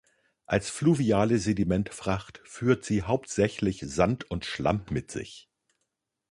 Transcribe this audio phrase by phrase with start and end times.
[0.47, 5.47] Als fluviale Sedimentfracht führt sie hauptsächlich Sand und Schlamm mit sich.